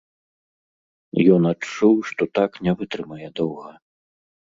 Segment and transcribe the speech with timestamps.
[1.35, 3.71] Ён адчуў, што так не вытрымае доўга.